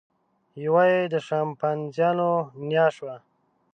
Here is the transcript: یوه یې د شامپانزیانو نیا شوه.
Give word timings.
یوه 0.65 0.83
یې 0.91 1.01
د 1.13 1.15
شامپانزیانو 1.27 2.29
نیا 2.67 2.85
شوه. 2.95 3.15